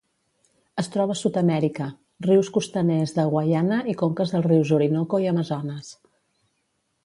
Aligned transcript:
Es 0.83 0.87
troba 0.95 1.15
a 1.17 1.19
Sud-amèrica: 1.19 1.89
rius 2.29 2.49
costaners 2.57 3.15
de 3.19 3.27
Guaiana 3.35 3.79
i 3.95 3.97
conques 4.03 4.35
dels 4.35 4.51
rius 4.51 4.75
Orinoco 4.81 5.23
i 5.27 5.33
Amazones. 5.37 5.95